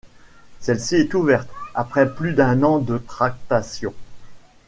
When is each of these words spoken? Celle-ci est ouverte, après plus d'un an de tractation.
Celle-ci 0.61 0.95
est 0.95 1.13
ouverte, 1.13 1.47
après 1.75 2.11
plus 2.15 2.33
d'un 2.33 2.63
an 2.63 2.79
de 2.79 2.97
tractation. 2.97 3.93